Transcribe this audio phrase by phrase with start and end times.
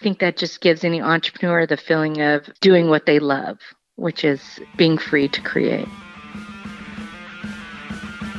[0.00, 3.58] I think that just gives any entrepreneur the feeling of doing what they love,
[3.96, 5.86] which is being free to create.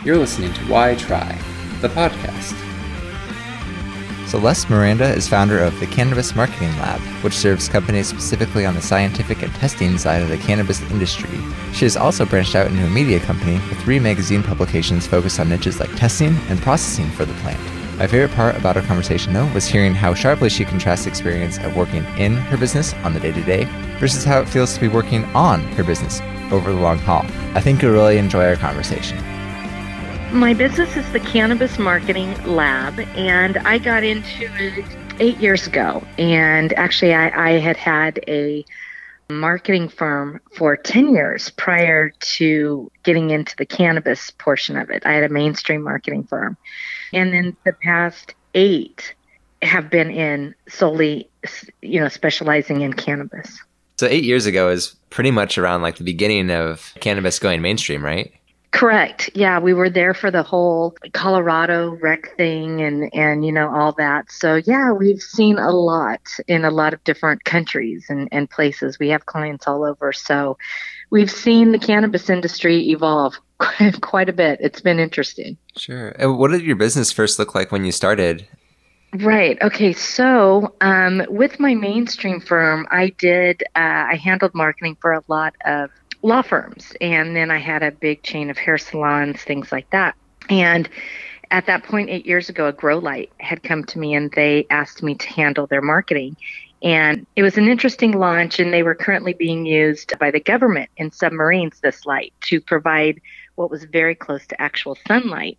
[0.03, 1.39] You're listening to Why Try,
[1.81, 2.57] the podcast.
[4.27, 8.81] Celeste Miranda is founder of the Cannabis Marketing Lab, which serves companies specifically on the
[8.81, 11.37] scientific and testing side of the cannabis industry.
[11.73, 15.49] She has also branched out into a media company with three magazine publications focused on
[15.49, 17.80] niches like testing and processing for the plant.
[18.01, 21.75] My favorite part about our conversation, though, was hearing how sharply she contrasts experience of
[21.75, 23.65] working in her business on the day to day
[23.99, 26.19] versus how it feels to be working on her business
[26.51, 27.23] over the long haul.
[27.53, 29.19] I think you'll really enjoy our conversation.
[30.35, 34.83] My business is the Cannabis Marketing Lab, and I got into it
[35.19, 36.03] eight years ago.
[36.17, 38.65] And actually, I, I had had a
[39.29, 45.05] marketing firm for 10 years prior to getting into the cannabis portion of it.
[45.05, 46.57] I had a mainstream marketing firm.
[47.13, 49.13] And then the past eight
[49.61, 51.29] have been in solely,
[51.81, 53.59] you know, specializing in cannabis.
[53.99, 58.03] So eight years ago is pretty much around like the beginning of cannabis going mainstream,
[58.03, 58.33] right?
[58.71, 59.29] Correct.
[59.35, 63.91] Yeah, we were there for the whole Colorado rec thing and and you know all
[63.93, 64.31] that.
[64.31, 68.97] So yeah, we've seen a lot in a lot of different countries and and places.
[68.97, 70.13] We have clients all over.
[70.13, 70.57] So
[71.09, 73.37] we've seen the cannabis industry evolve
[74.01, 74.59] quite a bit.
[74.61, 75.57] It's been interesting.
[75.75, 76.09] Sure.
[76.09, 78.47] And what did your business first look like when you started?
[79.15, 79.61] Right.
[79.61, 79.91] Okay.
[79.93, 85.53] So, um, with my mainstream firm, I did, uh, I handled marketing for a lot
[85.65, 85.89] of
[86.21, 86.93] law firms.
[87.01, 90.15] And then I had a big chain of hair salons, things like that.
[90.49, 90.87] And
[91.49, 94.65] at that point, eight years ago, a grow light had come to me and they
[94.69, 96.37] asked me to handle their marketing.
[96.83, 100.89] And it was an interesting launch, and they were currently being used by the government
[100.97, 103.21] in submarines, this light, to provide
[103.61, 105.57] what was very close to actual sunlight.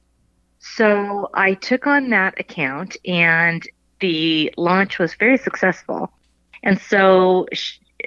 [0.59, 3.67] So I took on that account, and
[4.01, 6.13] the launch was very successful.
[6.63, 7.47] And so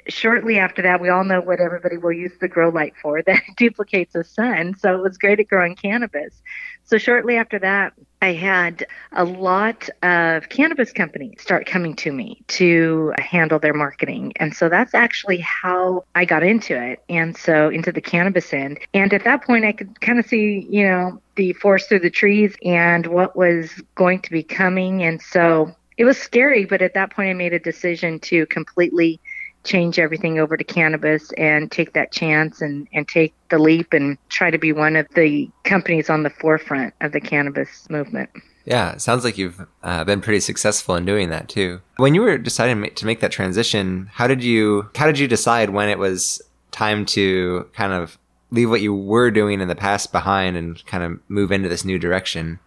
[0.08, 3.42] shortly after that, we all know what everybody will use the grow light for that
[3.56, 4.74] duplicates the sun.
[4.78, 6.42] So it was great at growing cannabis.
[6.84, 12.42] So shortly after that, I had a lot of cannabis companies start coming to me
[12.48, 14.32] to handle their marketing.
[14.36, 17.02] And so that's actually how I got into it.
[17.08, 18.78] And so into the cannabis end.
[18.94, 22.10] And at that point, I could kind of see, you know, the forest through the
[22.10, 25.02] trees and what was going to be coming.
[25.02, 29.20] And so it was scary, but at that point, I made a decision to completely
[29.66, 34.16] change everything over to cannabis and take that chance and, and take the leap and
[34.28, 38.30] try to be one of the companies on the forefront of the cannabis movement.
[38.64, 41.80] Yeah, it sounds like you've uh, been pretty successful in doing that too.
[41.98, 45.70] When you were deciding to make that transition, how did you how did you decide
[45.70, 48.18] when it was time to kind of
[48.50, 51.84] leave what you were doing in the past behind and kind of move into this
[51.84, 52.58] new direction?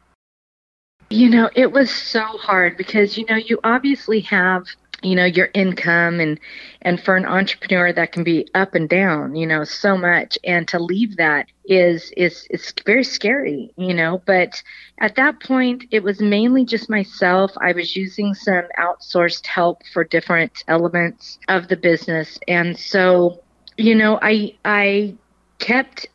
[1.10, 4.66] You know, it was so hard because you know, you obviously have
[5.02, 6.40] you know your income and
[6.82, 10.38] and for an entrepreneur that can be up and down you know so much.
[10.44, 14.22] And to leave that is is is very scary you know.
[14.26, 14.62] But
[15.00, 17.52] at that point it was mainly just myself.
[17.62, 22.40] I was using some outsourced help for different elements of the business.
[22.48, 23.42] And so
[23.78, 25.16] you know i i
[25.60, 26.08] kept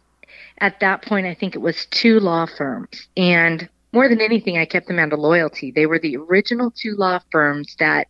[0.58, 3.08] at that point i think it was two law firms.
[3.16, 5.70] And more than anything i kept them out of loyalty.
[5.70, 8.08] They were the original two law firms that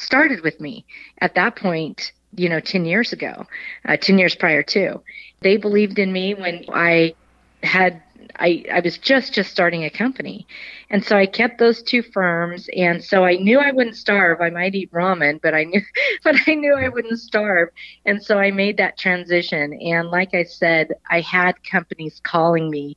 [0.00, 0.84] started with me
[1.20, 3.46] at that point, you know, 10 years ago,
[3.86, 5.00] uh, 10 years prior to.
[5.40, 7.14] They believed in me when I
[7.62, 8.02] had
[8.38, 10.46] I, I was just just starting a company.
[10.88, 14.40] And so i kept those two firms and so i knew i wouldn't starve.
[14.40, 15.82] I might eat ramen but i knew
[16.24, 17.68] but i knew i wouldn't starve.
[18.06, 19.72] And so i made that transition.
[19.72, 22.96] And like i said i had companies calling me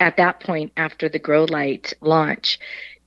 [0.00, 2.58] at that point after the grow light launch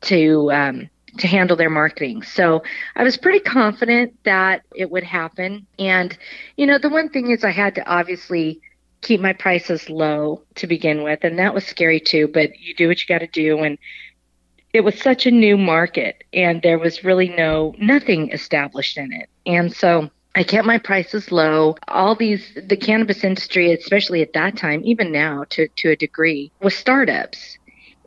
[0.02, 2.24] to um, to handle their marketing.
[2.24, 2.64] So
[2.96, 5.66] I was pretty confident that it would happen.
[5.80, 6.18] And,
[6.58, 8.62] you know, the one thing is I had to obviously
[9.02, 11.24] keep my prices low to begin with.
[11.24, 13.59] And that was scary too, but you do what you got to do.
[13.59, 13.78] And
[14.74, 19.30] it was such a new market and there was really no, nothing established in it.
[19.46, 21.78] And so I kept my prices low.
[21.88, 26.52] All these, the cannabis industry, especially at that time, even now to, to a degree,
[26.62, 27.58] was startups.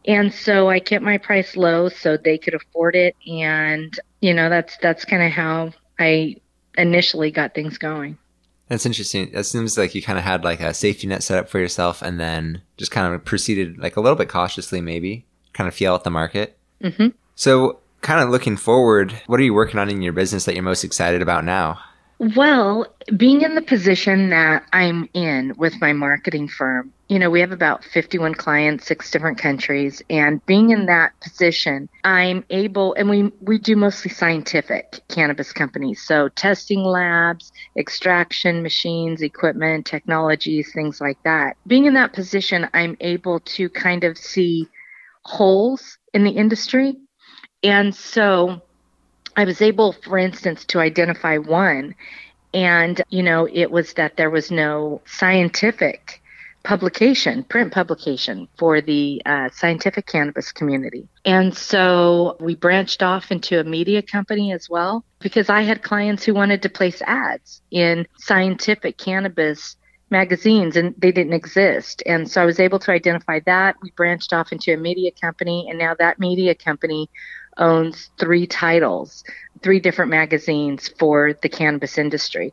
[0.07, 3.15] And so I kept my price low so they could afford it.
[3.27, 6.37] And, you know, that's, that's kind of how I
[6.77, 8.19] initially got things going.
[8.69, 9.31] That's interesting.
[9.33, 12.03] It seems like you kind of had like a safety net set up for yourself
[12.03, 15.25] and then just kind of proceeded like a little bit cautiously, maybe
[15.55, 16.57] kind of feel out the market.
[16.83, 17.09] Mm-hmm.
[17.35, 20.63] So, kind of looking forward, what are you working on in your business that you're
[20.63, 21.81] most excited about now?
[22.21, 22.87] Well,
[23.17, 27.53] being in the position that I'm in with my marketing firm, you know, we have
[27.53, 33.31] about 51 clients, six different countries, and being in that position, I'm able, and we,
[33.41, 36.03] we do mostly scientific cannabis companies.
[36.05, 41.57] So testing labs, extraction machines, equipment, technologies, things like that.
[41.69, 44.67] Being in that position, I'm able to kind of see
[45.23, 46.97] holes in the industry.
[47.63, 48.61] And so
[49.39, 51.95] I was able, for instance, to identify one.
[52.53, 56.21] And, you know, it was that there was no scientific
[56.65, 61.07] publication, print publication for the uh, scientific cannabis community.
[61.25, 66.25] And so we branched off into a media company as well because I had clients
[66.25, 69.77] who wanted to place ads in scientific cannabis
[70.11, 72.03] magazines and they didn't exist.
[72.07, 73.77] And so I was able to identify that.
[73.83, 77.09] We branched off into a media company, and now that media company
[77.59, 79.25] owns three titles,
[79.63, 82.53] three different magazines for the cannabis industry.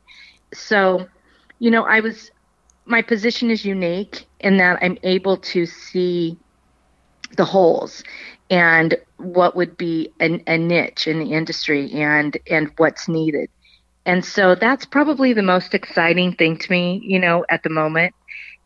[0.53, 1.07] So,
[1.59, 2.31] you know, I was,
[2.85, 6.37] my position is unique in that I'm able to see
[7.35, 8.03] the holes
[8.49, 13.49] and what would be a, a niche in the industry and and what's needed.
[14.05, 18.13] And so that's probably the most exciting thing to me, you know, at the moment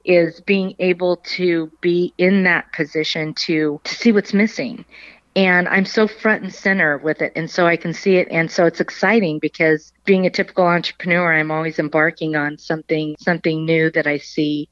[0.05, 4.85] is being able to be in that position to to see what's missing
[5.35, 8.49] and I'm so front and center with it and so I can see it and
[8.51, 13.91] so it's exciting because being a typical entrepreneur I'm always embarking on something something new
[13.91, 14.69] that I see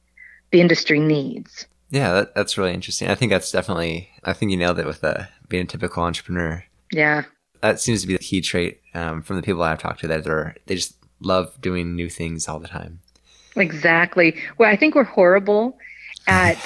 [0.50, 1.66] the industry needs.
[1.90, 3.08] Yeah, that, that's really interesting.
[3.08, 6.64] I think that's definitely I think you nailed it with uh, being a typical entrepreneur.
[6.92, 7.24] Yeah.
[7.60, 10.26] That seems to be the key trait um, from the people I've talked to that
[10.26, 13.00] are they just love doing new things all the time.
[13.56, 14.36] Exactly.
[14.58, 15.78] Well, I think we're horrible
[16.26, 16.58] at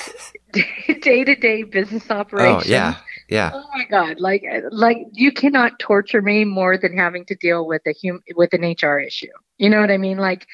[0.52, 2.64] day to day business operations.
[2.66, 2.96] Oh yeah,
[3.32, 3.50] yeah.
[3.54, 4.20] Oh my god!
[4.20, 8.20] Like uh, like you cannot torture me more than having to deal with a hum
[8.36, 9.32] with an HR issue.
[9.58, 10.18] You know what I mean?
[10.18, 10.46] Like,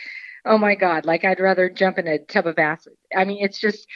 [0.45, 1.05] oh my god!
[1.05, 2.95] Like I'd rather jump in a tub of acid.
[3.15, 3.87] I mean, it's just.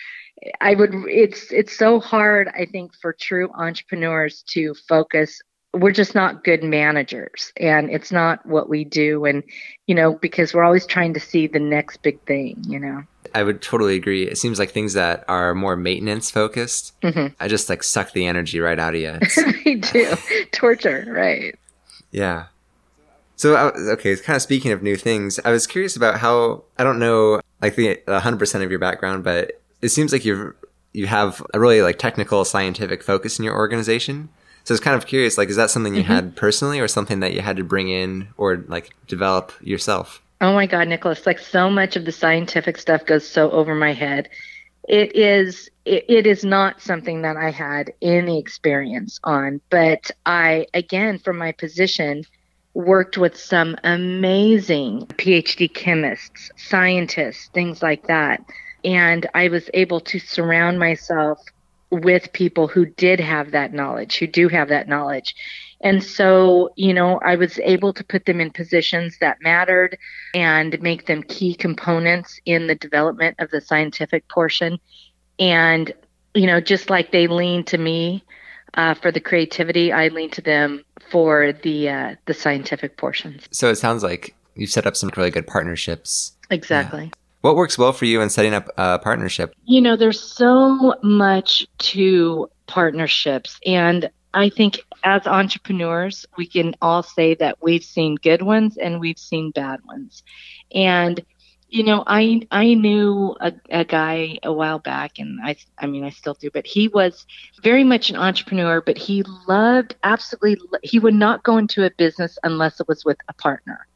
[0.61, 0.90] I would.
[1.06, 2.49] It's it's so hard.
[2.49, 5.40] I think for true entrepreneurs to focus
[5.74, 9.42] we're just not good managers and it's not what we do and
[9.86, 13.02] you know because we're always trying to see the next big thing you know
[13.34, 14.24] I would totally agree.
[14.24, 17.34] It seems like things that are more maintenance focused, mm-hmm.
[17.40, 19.19] I just like suck the energy right out of you.
[19.64, 20.16] they do.
[20.52, 21.58] Torture, right.
[22.10, 22.46] Yeah.
[23.36, 26.98] So, okay, kind of speaking of new things, I was curious about how, I don't
[26.98, 30.54] know, like the 100% of your background, but it seems like you
[30.92, 34.28] you have a really like technical scientific focus in your organization.
[34.64, 36.12] So I was kind of curious, like, is that something you mm-hmm.
[36.12, 40.23] had personally or something that you had to bring in or like develop yourself?
[40.41, 43.93] Oh my God, Nicholas, like so much of the scientific stuff goes so over my
[43.93, 44.29] head.
[44.88, 50.67] It is it, it is not something that I had any experience on, but I
[50.75, 52.25] again from my position
[52.75, 58.43] worked with some amazing PhD chemists, scientists, things like that.
[58.85, 61.38] And I was able to surround myself
[61.92, 65.36] with people who did have that knowledge, who do have that knowledge.
[65.82, 69.98] And so, you know, I was able to put them in positions that mattered
[70.34, 74.78] and make them key components in the development of the scientific portion.
[75.38, 75.92] And,
[76.34, 78.24] you know, just like they lean to me
[78.74, 83.46] uh, for the creativity, I lean to them for the uh, the scientific portions.
[83.50, 86.32] So it sounds like you've set up some really good partnerships.
[86.48, 87.04] Exactly.
[87.04, 87.21] Yeah.
[87.42, 89.54] What works well for you in setting up a partnership?
[89.64, 93.58] You know, there's so much to partnerships.
[93.66, 99.00] And I think as entrepreneurs, we can all say that we've seen good ones and
[99.00, 100.22] we've seen bad ones.
[100.72, 101.22] And
[101.68, 106.04] you know, I I knew a, a guy a while back, and I I mean
[106.04, 107.26] I still do, but he was
[107.62, 112.38] very much an entrepreneur, but he loved absolutely he would not go into a business
[112.44, 113.87] unless it was with a partner,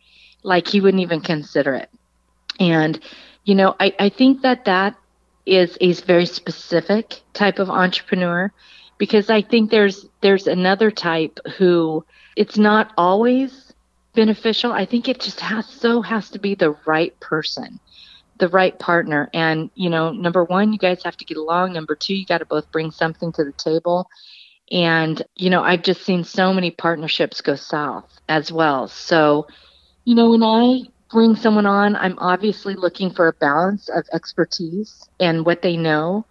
[0.42, 1.90] like he wouldn't even consider it.
[2.60, 2.98] And
[3.44, 4.96] you know, I I think that that
[5.44, 8.52] is a very specific type of entrepreneur
[8.98, 12.04] because I think there's there's another type who
[12.36, 13.72] it's not always
[14.16, 14.72] beneficial.
[14.72, 17.78] I think it just has so has to be the right person,
[18.38, 19.30] the right partner.
[19.32, 21.74] And, you know, number 1, you guys have to get along.
[21.74, 24.08] Number 2, you got to both bring something to the table.
[24.72, 28.88] And, you know, I've just seen so many partnerships go south as well.
[28.88, 29.46] So,
[30.04, 35.08] you know, when I bring someone on, I'm obviously looking for a balance of expertise
[35.20, 36.26] and what they know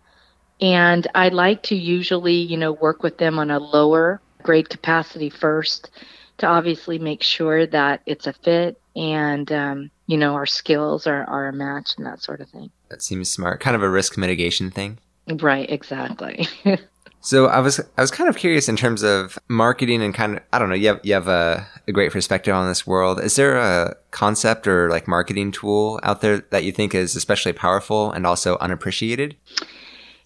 [0.62, 5.30] and I like to usually, you know, work with them on a lower grade capacity
[5.30, 5.90] first
[6.38, 11.26] to obviously make sure that it's a fit and, um, you know, our skills are,
[11.26, 12.70] are a match and that sort of thing.
[12.90, 13.60] That seems smart.
[13.60, 15.00] Kind of a risk mitigation thing.
[15.28, 16.48] Right, exactly.
[17.26, 20.44] So I was I was kind of curious in terms of marketing and kind of
[20.54, 23.20] I don't know you have you have a, a great perspective on this world.
[23.20, 27.54] Is there a concept or like marketing tool out there that you think is especially
[27.54, 29.36] powerful and also unappreciated?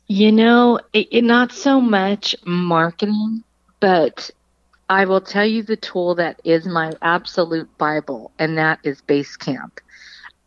[0.08, 3.44] You know, it, it, not so much marketing,
[3.80, 4.32] but
[4.90, 9.80] I will tell you the tool that is my absolute Bible, and that is Basecamp.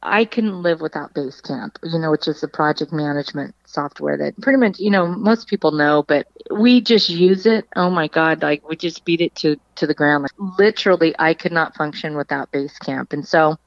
[0.03, 4.59] I can live without Basecamp, you know, which is the project management software that pretty
[4.59, 7.67] much, you know, most people know, but we just use it.
[7.77, 10.25] Oh my God, like we just beat it to, to the ground.
[10.25, 13.13] Like, literally, I could not function without Basecamp.
[13.13, 13.59] And so,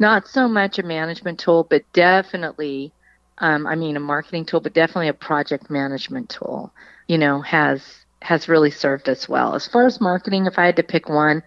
[0.00, 2.92] not so much a management tool, but definitely,
[3.38, 6.72] um, I mean, a marketing tool, but definitely a project management tool,
[7.06, 7.82] you know, has
[8.20, 9.54] has really served us well.
[9.54, 11.42] As far as marketing, if I had to pick one,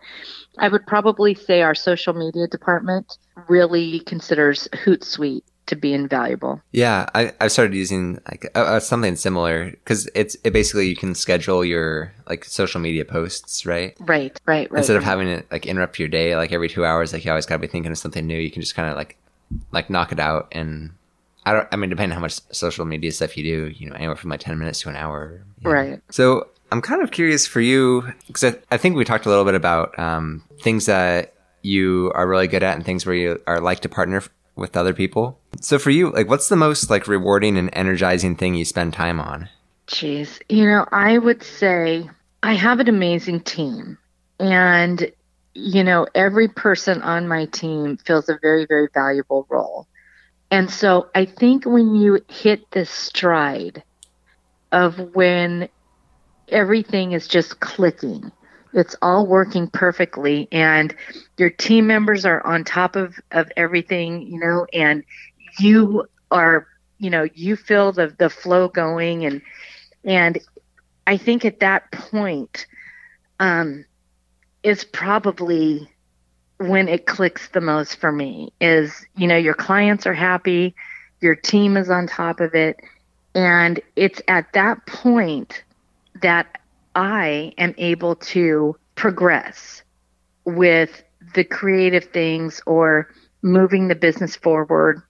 [0.57, 3.17] I would probably say our social media department
[3.47, 6.61] really considers Hootsuite to be invaluable.
[6.71, 10.95] Yeah, I, I've started using like uh, uh something similar because it's it basically you
[10.95, 13.95] can schedule your like social media posts, right?
[13.99, 14.77] Right, right, right.
[14.79, 17.45] Instead of having it like interrupt your day like every two hours, like you always
[17.45, 18.37] got to be thinking of something new.
[18.37, 19.17] You can just kind of like
[19.71, 20.91] like knock it out and
[21.45, 21.67] I don't.
[21.71, 24.29] I mean, depending on how much social media stuff you do, you know, anywhere from
[24.29, 25.41] like ten minutes to an hour.
[25.63, 26.01] Right.
[26.11, 29.43] So I'm kind of curious for you because I, I, think we talked a little
[29.43, 33.59] bit about um, things that you are really good at and things where you are
[33.59, 34.23] like to partner
[34.55, 35.39] with other people.
[35.59, 39.19] So for you, like, what's the most like rewarding and energizing thing you spend time
[39.19, 39.49] on?
[39.87, 42.09] Jeez, you know, I would say
[42.43, 43.97] I have an amazing team,
[44.39, 45.11] and
[45.53, 49.87] you know, every person on my team fills a very, very valuable role.
[50.49, 53.83] And so I think when you hit this stride
[54.71, 55.67] of when
[56.49, 58.31] everything is just clicking.
[58.73, 60.95] It's all working perfectly, and
[61.37, 65.03] your team members are on top of, of everything, you know, and
[65.59, 66.67] you are,
[66.99, 69.25] you know, you feel the, the flow going.
[69.25, 69.41] And,
[70.03, 70.39] and
[71.05, 72.65] I think at that point,
[73.39, 73.85] um,
[74.63, 75.89] is probably
[76.57, 80.75] when it clicks the most for me is you know your clients are happy
[81.19, 82.79] your team is on top of it
[83.33, 85.63] and it's at that point
[86.21, 86.60] that
[86.95, 89.83] I am able to progress
[90.45, 95.01] with the creative things or moving the business forward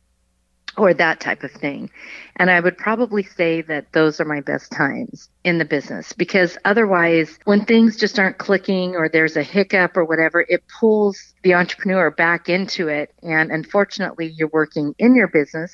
[0.78, 1.90] or that type of thing.
[2.38, 6.58] And I would probably say that those are my best times in the business because
[6.64, 11.56] otherwise, when things just aren't clicking or there's a hiccup or whatever, it pulls the
[11.56, 13.14] entrepreneur back into it.
[13.22, 15.74] And unfortunately, you're working in your business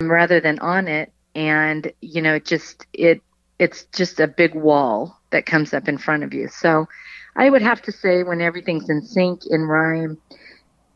[0.00, 1.12] rather than on it.
[1.34, 3.20] And, you know, just, it,
[3.58, 6.48] it's just a big wall that comes up in front of you.
[6.48, 6.86] So
[7.36, 10.18] I would have to say when everything's in sync, in rhyme,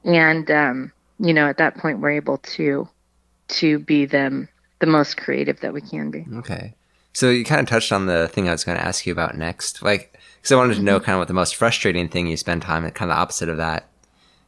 [0.04, 2.88] and um, you know, at that point we're able to
[3.48, 4.48] to be them
[4.78, 6.24] the most creative that we can be.
[6.34, 6.74] Okay.
[7.12, 9.36] So you kind of touched on the thing I was going to ask you about
[9.36, 11.04] next, like because I wanted to know mm-hmm.
[11.04, 13.48] kind of what the most frustrating thing you spend time at, kind of the opposite
[13.48, 13.88] of that,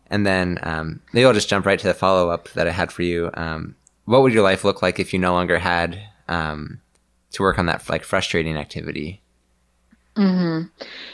[0.08, 2.92] and then um, maybe I'll just jump right to the follow up that I had
[2.92, 3.30] for you.
[3.34, 6.80] Um, what would your life look like if you no longer had um,
[7.32, 9.22] to work on that like frustrating activity?
[10.16, 10.68] Mm-hmm.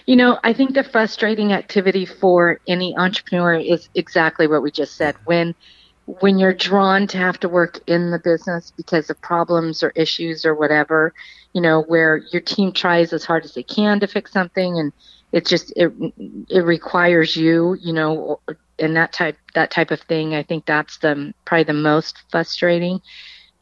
[0.06, 4.96] You know, I think the frustrating activity for any entrepreneur is exactly what we just
[4.96, 5.16] said.
[5.25, 5.54] When
[6.20, 10.46] when you're drawn to have to work in the business because of problems or issues
[10.46, 11.12] or whatever,
[11.52, 14.92] you know, where your team tries as hard as they can to fix something and
[15.32, 15.92] it just it
[16.48, 18.40] it requires you, you know,
[18.78, 20.34] and that type that type of thing.
[20.34, 23.00] I think that's the probably the most frustrating.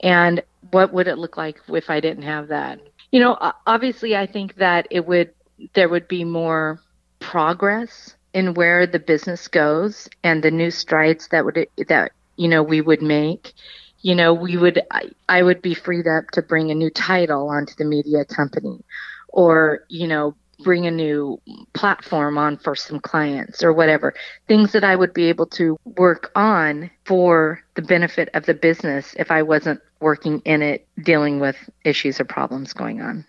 [0.01, 2.81] And what would it look like if I didn't have that?
[3.11, 5.31] You know, obviously, I think that it would
[5.75, 6.81] there would be more
[7.19, 12.63] progress in where the business goes and the new strides that would that you know
[12.63, 13.55] we would make.
[14.03, 17.49] You know, we would I, I would be freed up to bring a new title
[17.49, 18.85] onto the media company,
[19.29, 21.41] or you know bring a new
[21.75, 24.15] platform on for some clients or whatever.
[24.49, 29.15] Things that I would be able to work on for the benefit of the business
[29.19, 33.25] if I wasn't working in it dealing with issues or problems going on.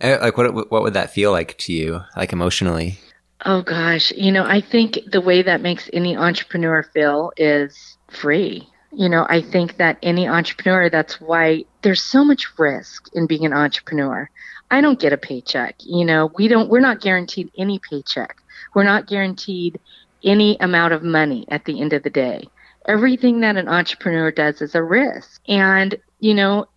[0.00, 2.98] Uh, like what what would that feel like to you like emotionally?
[3.44, 8.68] Oh gosh, you know, I think the way that makes any entrepreneur feel is free.
[8.92, 13.46] You know, I think that any entrepreneur that's why there's so much risk in being
[13.46, 14.28] an entrepreneur.
[14.72, 15.76] I don't get a paycheck.
[15.80, 18.38] You know, we don't we're not guaranteed any paycheck.
[18.74, 19.78] We're not guaranteed
[20.24, 22.48] any amount of money at the end of the day.
[22.88, 25.42] Everything that an entrepreneur does is a risk.
[25.46, 26.68] And, you know,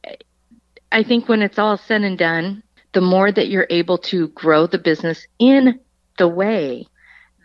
[0.92, 4.68] I think when it's all said and done, the more that you're able to grow
[4.68, 5.80] the business in
[6.18, 6.88] the way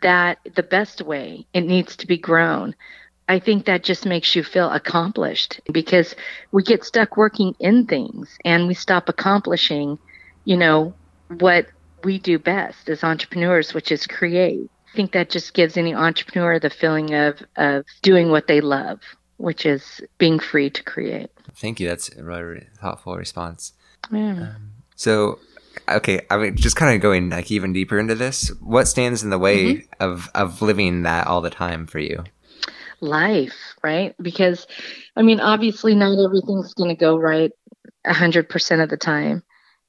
[0.02, 2.75] that the best way it needs to be grown,
[3.28, 6.16] I think that just makes you feel accomplished because
[6.50, 9.99] we get stuck working in things and we stop accomplishing
[10.44, 10.94] you know,
[11.38, 11.66] what
[12.04, 14.70] we do best as entrepreneurs, which is create.
[14.92, 19.00] I think that just gives any entrepreneur the feeling of of doing what they love,
[19.37, 21.30] which is being free to create.
[21.56, 21.88] Thank you.
[21.88, 23.73] That's a really, thoughtful response.
[24.11, 24.30] Yeah.
[24.30, 25.38] Um, so,
[25.88, 28.49] okay, I mean, just kind of going like even deeper into this.
[28.61, 30.02] What stands in the way Mm-hmm.
[30.02, 32.25] of of living that all the time for you?
[33.02, 34.14] life, right?
[34.20, 34.66] Because,
[35.16, 37.50] I mean, obviously, not everything's going to go right
[38.06, 39.42] 100% of the time.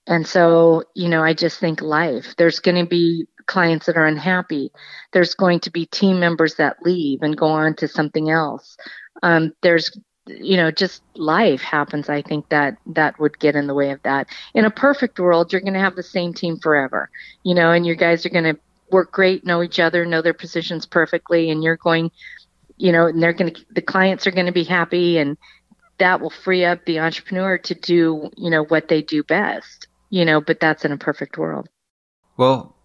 [0.08, 2.36] And so, you know, I just think life.
[2.38, 4.72] There's going to be clients that are unhappy.
[5.14, 8.78] There's going to be team members that leave and go on to something else.
[9.24, 12.10] Um, there's, you know, just life happens.
[12.10, 14.28] I think that that would get in the way of that.
[14.54, 17.10] In a perfect world, you're going to have the same team forever,
[17.44, 20.34] you know, and your guys are going to work great, know each other, know their
[20.34, 22.12] positions perfectly, and you're going
[22.82, 25.38] you know, and they're going to, the clients are going to be happy and
[26.00, 30.24] that will free up the entrepreneur to do, you know, what they do best, you
[30.26, 31.68] know, but that's in a perfect world.
[32.38, 32.76] Well,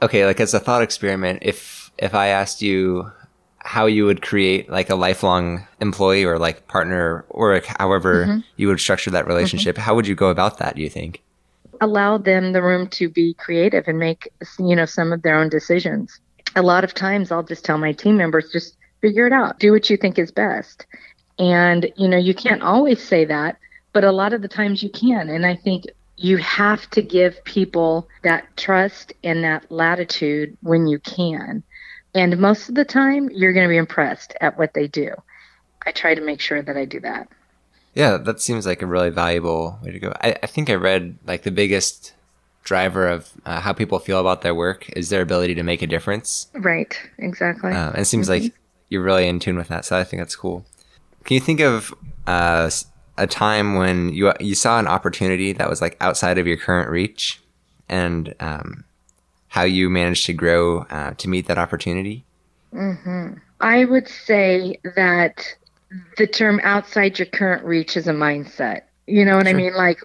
[0.00, 3.10] okay, like as a thought experiment, if if I asked you
[3.58, 8.40] how you would create like a lifelong employee or like partner or however Mm-hmm.
[8.56, 11.22] you would structure that relationship, how would you go about that, do you think?
[11.80, 15.48] Allow them the room to be creative and make, you know, some of their own
[15.48, 16.20] decisions.
[16.56, 19.72] A lot of times I'll just tell my team members, just figure it out, do
[19.72, 20.86] what you think is best.
[21.38, 23.58] And, you know, you can't always say that,
[23.92, 25.28] but a lot of the times you can.
[25.28, 25.84] And I think
[26.18, 31.62] you have to give people that trust and that latitude when you can.
[32.14, 35.14] And most of the time, you're going to be impressed at what they do.
[35.86, 37.28] I try to make sure that I do that.
[37.94, 40.12] Yeah, that seems like a really valuable way to go.
[40.20, 42.14] I, I think I read like the biggest
[42.64, 45.86] driver of uh, how people feel about their work is their ability to make a
[45.86, 46.48] difference.
[46.52, 47.72] Right, exactly.
[47.72, 48.52] Uh, and it seems like
[48.88, 49.84] you're really in tune with that.
[49.84, 50.66] So I think that's cool.
[51.24, 51.94] Can you think of
[52.26, 52.70] uh,
[53.18, 56.88] a time when you you saw an opportunity that was like outside of your current
[56.90, 57.40] reach,
[57.88, 58.84] and um,
[59.48, 62.24] how you managed to grow uh, to meet that opportunity?
[63.60, 65.54] I would say that
[66.16, 68.82] the term outside your current reach is a mindset.
[69.06, 69.74] You know what I mean?
[69.74, 70.00] Like,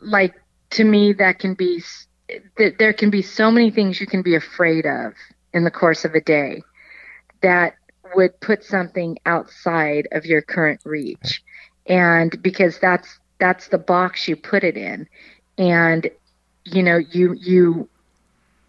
[0.00, 0.34] like
[0.70, 1.82] to me, that can be
[2.58, 5.14] that there can be so many things you can be afraid of
[5.52, 6.62] in the course of a day
[7.42, 7.74] that
[8.14, 11.42] would put something outside of your current reach,
[11.86, 15.08] and because that's that's the box you put it in,
[15.58, 16.08] and
[16.64, 17.88] you know you you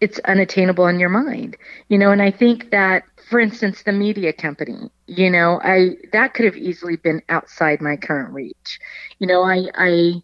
[0.00, 1.56] it's unattainable in your mind
[1.88, 6.34] you know and i think that for instance the media company you know i that
[6.34, 8.78] could have easily been outside my current reach.
[9.18, 10.14] You know i i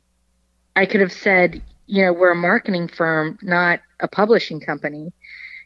[0.76, 5.12] i could have said you know we're a marketing firm not a publishing company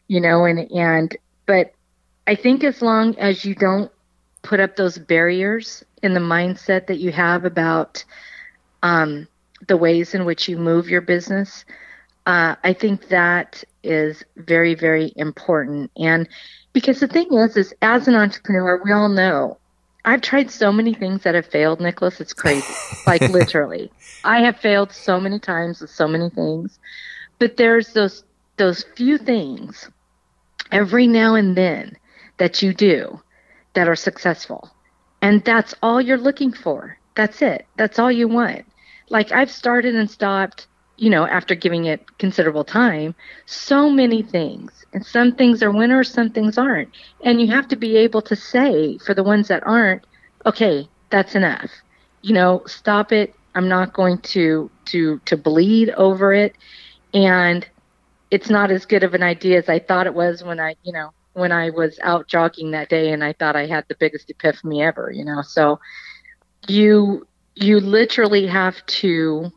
[0.07, 1.71] you know and and but
[2.27, 3.91] i think as long as you don't
[4.43, 8.05] put up those barriers in the mindset that you have about
[8.83, 9.27] um,
[9.67, 11.65] the ways in which you move your business
[12.25, 15.91] uh, I think that is very, very important.
[15.97, 16.27] And
[16.73, 19.59] because the thing is, is as an entrepreneur, we all know
[20.05, 22.19] I've tried so many things that have failed, Nicholas.
[22.19, 22.75] It's crazy.
[23.07, 23.91] like literally,
[24.23, 26.79] I have failed so many times with so many things.
[27.37, 28.23] But there's those
[28.57, 29.89] those few things
[30.71, 31.97] every now and then
[32.37, 33.21] that you do
[33.73, 34.74] that are successful.
[35.25, 36.99] And that's all you're looking for.
[37.15, 37.65] That's it.
[37.77, 38.63] That's all you want.
[39.09, 43.15] Like I've started and stopped, you know, after giving it considerable time,
[43.47, 44.85] so many things.
[44.93, 46.89] And some things are winners, some things aren't.
[47.23, 50.05] And you have to be able to say for the ones that aren't,
[50.45, 51.71] okay, that's enough.
[52.21, 53.33] You know, stop it.
[53.55, 56.55] I'm not going to to to bleed over it.
[57.15, 57.67] And
[58.29, 60.93] it's not as good of an idea as I thought it was when I, you
[60.93, 64.29] know, when I was out jogging that day and I thought I had the biggest
[64.29, 65.41] epiphany ever, you know.
[65.41, 65.79] So
[66.67, 69.51] you you literally have to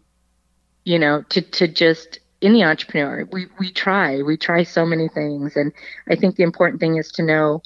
[0.84, 5.56] you know to to just any entrepreneur we we try we try so many things.
[5.56, 5.72] And
[6.10, 7.62] i think the important thing is to know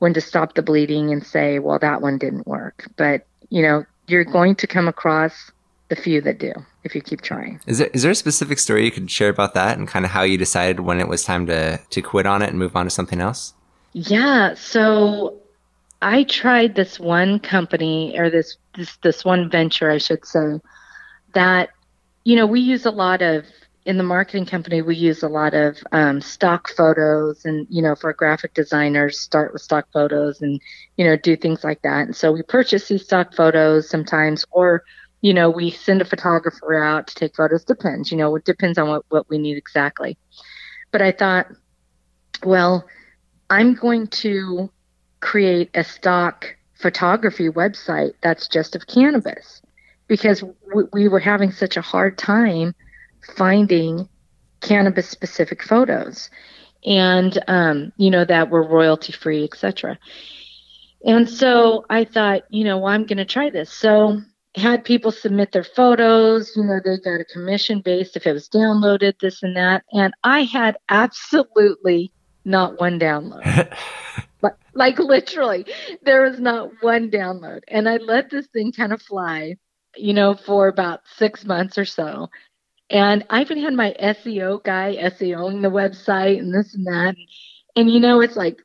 [0.00, 2.88] when to stop the bleeding and say well that one didn't work.
[2.96, 5.52] But you know you're going to come across
[5.88, 6.52] the few that do
[6.84, 9.54] if you keep trying Is there is there a specific story you could share about
[9.54, 12.42] that and kind of how you decided when it was time to to quit on
[12.42, 13.54] it and move on to something else?
[13.92, 15.38] Yeah, so
[16.00, 20.60] I tried this one company or this this this one venture, I should say,
[21.34, 21.70] that
[22.24, 23.44] you know we use a lot of
[23.84, 27.96] in the marketing company we use a lot of um, stock photos and you know
[27.96, 30.60] for graphic designers start with stock photos and
[30.96, 34.84] you know do things like that and so we purchase these stock photos sometimes or
[35.22, 37.64] you know we send a photographer out to take photos.
[37.64, 40.18] Depends you know it depends on what, what we need exactly.
[40.92, 41.48] But i thought
[42.44, 42.84] well
[43.50, 44.70] I'm going to
[45.20, 49.62] create a stock photography website that's just of cannabis
[50.08, 52.74] because w- we were having such a hard time
[53.36, 54.08] finding
[54.62, 56.30] cannabis specific photos
[56.84, 59.98] and um, you know that were royalty free etc
[61.04, 63.72] and so i thought you know well, i'm going to try this.
[63.72, 64.20] So
[64.54, 68.48] had people submit their photos you know they got a commission based if it was
[68.48, 72.12] downloaded this and that and i had absolutely
[72.44, 73.74] not one download
[74.42, 75.64] like, like literally
[76.02, 79.56] there was not one download and i let this thing kind of fly
[79.96, 82.28] you know for about six months or so
[82.92, 87.16] and I even had my SEO guy SEOing the website and this and that.
[87.74, 88.60] And, you know, it's like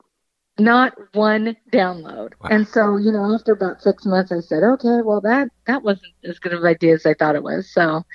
[0.60, 2.34] not one download.
[2.42, 2.50] Wow.
[2.50, 6.14] And so, you know, after about six months, I said, okay, well, that, that wasn't
[6.24, 7.70] as good of an idea as I thought it was.
[7.70, 8.06] So,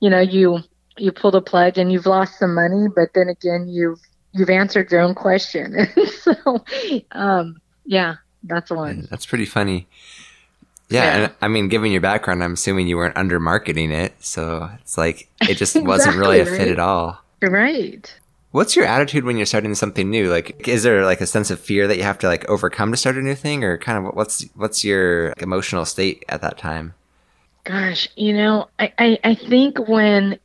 [0.00, 0.60] you know, you,
[0.96, 4.00] you pull the plug and you've lost some money, but then again, you've,
[4.32, 5.86] you've answered your own question.
[6.20, 6.64] so,
[7.12, 9.06] um, yeah, that's one.
[9.10, 9.86] That's pretty funny.
[10.90, 11.24] Yeah, yeah.
[11.24, 14.98] And, I mean, given your background, I'm assuming you weren't under marketing it, so it's
[14.98, 16.58] like it just exactly, wasn't really a right?
[16.58, 17.20] fit at all.
[17.42, 18.14] Right.
[18.54, 20.30] What's your attitude when you're starting something new?
[20.30, 22.96] Like, is there like a sense of fear that you have to like overcome to
[22.96, 26.94] start a new thing, or kind of what's what's your emotional state at that time?
[27.64, 30.38] Gosh, you know, I, I, I think when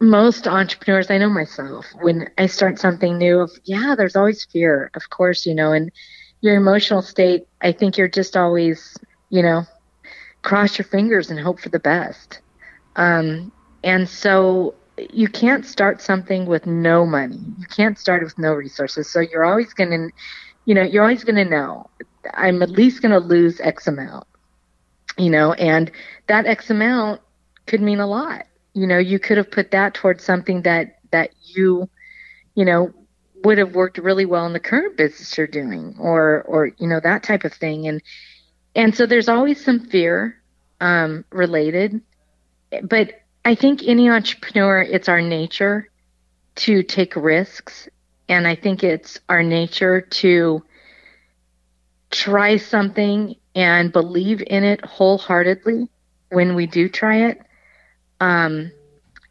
[0.00, 4.90] most entrepreneurs, I know myself, when I start something new, of yeah, there's always fear,
[4.92, 5.90] of course, you know, and
[6.42, 8.98] your emotional state, I think you're just always,
[9.30, 9.62] you know,
[10.42, 12.40] cross your fingers and hope for the best.
[12.96, 13.50] Um,
[13.82, 14.74] and so
[15.10, 17.40] you can't start something with no money.
[17.58, 19.10] You can't start with no resources.
[19.10, 20.10] So you're always going to,
[20.64, 21.88] you know, you're always going to know
[22.34, 24.26] I'm at least going to lose X amount,
[25.16, 25.90] you know, and
[26.26, 27.20] that X amount
[27.66, 28.46] could mean a lot.
[28.74, 31.88] You know, you could have put that towards something that, that you,
[32.54, 32.92] you know,
[33.44, 37.00] would have worked really well in the current business you're doing or or you know
[37.00, 38.02] that type of thing and
[38.74, 40.36] and so there's always some fear
[40.80, 42.00] um, related
[42.82, 45.88] but i think any entrepreneur it's our nature
[46.54, 47.88] to take risks
[48.28, 50.62] and i think it's our nature to
[52.10, 55.88] try something and believe in it wholeheartedly
[56.30, 57.40] when we do try it
[58.20, 58.70] um,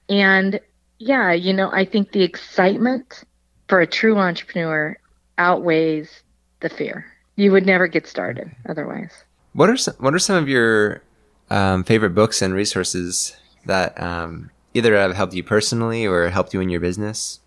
[0.10, 0.60] and
[1.00, 3.24] yeah you know i think the excitement
[3.68, 4.98] for a true entrepreneur
[5.38, 6.24] outweighs
[6.62, 7.06] the fear.
[7.36, 9.12] You would never get started otherwise.
[9.54, 11.04] What are some, what are some of your
[11.50, 13.36] um, favorite books and resources
[13.68, 17.40] that um, either have helped you personally or helped you in your business?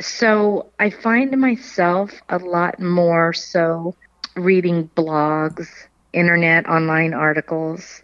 [0.00, 3.94] So I find myself a lot more so
[4.36, 5.68] reading blogs,
[6.12, 8.02] internet, online articles,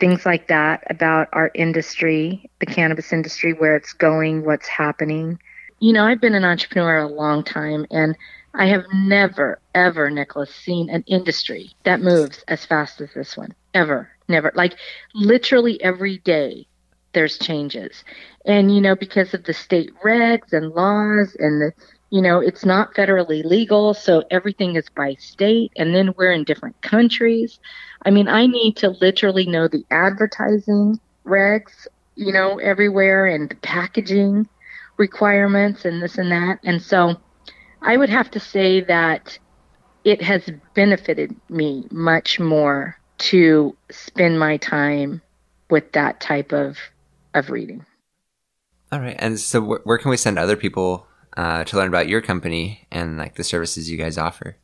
[0.00, 5.38] things like that about our industry, the cannabis industry, where it's going, what's happening
[5.82, 8.16] you know, I've been an entrepreneur a long time and
[8.54, 13.52] I have never, ever, Nicholas, seen an industry that moves as fast as this one.
[13.74, 14.08] Ever.
[14.28, 14.52] Never.
[14.54, 14.74] Like
[15.12, 16.68] literally every day
[17.12, 18.04] there's changes.
[18.44, 21.72] And, you know, because of the state regs and laws and the,
[22.10, 26.44] you know, it's not federally legal, so everything is by state, and then we're in
[26.44, 27.58] different countries.
[28.04, 33.54] I mean, I need to literally know the advertising regs, you know, everywhere and the
[33.56, 34.46] packaging
[34.98, 36.58] requirements and this and that.
[36.64, 37.18] And so
[37.80, 39.38] I would have to say that
[40.04, 45.22] it has benefited me much more to spend my time
[45.70, 46.76] with that type of
[47.34, 47.84] of reading.
[48.90, 49.16] All right.
[49.18, 52.86] And so wh- where can we send other people uh, to learn about your company
[52.90, 54.56] and like the services you guys offer?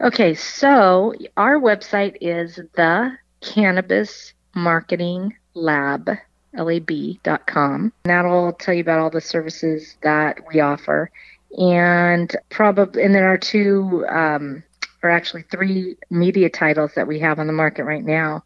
[0.00, 6.10] Okay, so our website is the Cannabis Marketing Lab
[6.56, 7.92] lab.com.
[8.04, 11.10] That'll tell you about all the services that we offer.
[11.58, 14.62] And probably, and there are two, um,
[15.02, 18.42] or actually three media titles that we have on the market right now.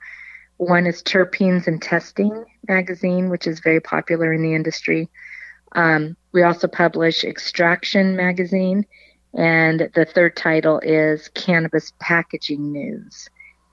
[0.60, 5.08] One is Terpenes and Testing magazine, which is very popular in the industry.
[5.72, 8.84] Um, we also publish Extraction magazine,
[9.32, 13.30] and the third title is Cannabis Packaging News.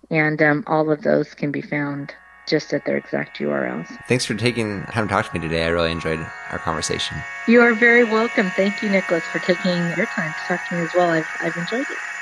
[0.09, 2.13] And um, all of those can be found
[2.47, 3.87] just at their exact URLs.
[4.07, 5.65] Thanks for taking time to talk to me today.
[5.65, 7.17] I really enjoyed our conversation.
[7.49, 8.49] You are very welcome.
[8.51, 11.09] Thank you, Nicholas, for taking your time to talk to me as well.
[11.09, 12.16] I've, I've enjoyed it.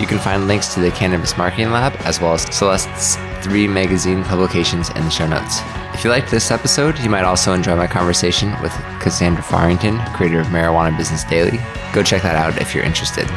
[0.00, 4.24] You can find links to the Cannabis Marketing Lab as well as Celeste's three magazine
[4.24, 5.60] publications in the show notes.
[5.94, 10.40] If you liked this episode, you might also enjoy my conversation with Cassandra Farrington, creator
[10.40, 11.58] of Marijuana Business Daily.
[11.92, 13.30] Go check that out if you're interested.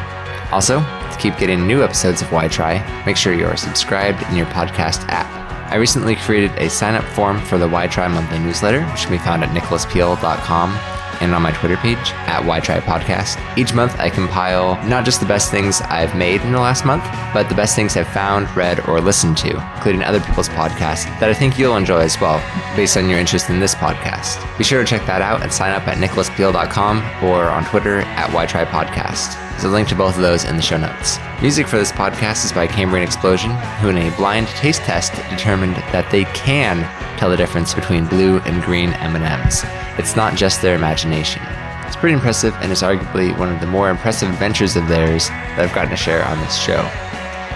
[0.52, 4.36] Also, to keep getting new episodes of Why Try, make sure you are subscribed in
[4.36, 5.28] your podcast app.
[5.72, 9.12] I recently created a sign up form for the Why Try monthly newsletter, which can
[9.12, 13.38] be found at nicholaspeel.com and on my Twitter page at Why Try Podcast.
[13.58, 17.04] Each month, I compile not just the best things I've made in the last month,
[17.34, 21.30] but the best things I've found, read, or listened to, including other people's podcasts that
[21.30, 22.40] I think you'll enjoy as well,
[22.76, 24.58] based on your interest in this podcast.
[24.58, 28.32] Be sure to check that out and sign up at nicholaspeel.com or on Twitter at
[28.34, 29.38] Why Try Podcast.
[29.52, 31.18] There's a link to both of those in the show notes.
[31.42, 33.50] Music for this podcast is by Cambrian Explosion,
[33.82, 36.84] who in a blind taste test determined that they can
[37.18, 39.66] tell the difference between blue and green M&Ms.
[39.98, 41.42] It's not just their imagination.
[41.86, 45.60] It's pretty impressive and is arguably one of the more impressive adventures of theirs that
[45.60, 46.90] I've gotten to share on this show.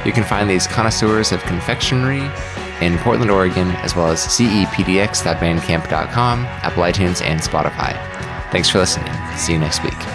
[0.06, 2.30] You can find these connoisseurs of confectionery
[2.82, 7.94] in Portland, Oregon, as well as cepdx.bandcamp.com, Apple iTunes, and Spotify.
[8.52, 9.14] Thanks for listening.
[9.38, 10.11] See you next week.